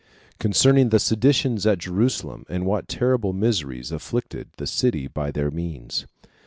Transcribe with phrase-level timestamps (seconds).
[0.39, 6.07] Concerning The Seditions At Jerusalem And What Terrible Miseries Afflicted The City By Their Means.